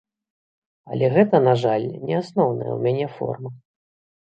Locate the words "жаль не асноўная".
1.65-2.71